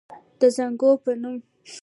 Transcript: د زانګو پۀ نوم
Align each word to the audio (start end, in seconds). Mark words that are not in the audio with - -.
د 0.39 0.41
زانګو 0.55 0.91
پۀ 1.03 1.11
نوم 1.21 1.37